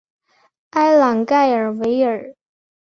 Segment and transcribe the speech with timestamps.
[0.71, 2.33] 埃朗盖尔维尔。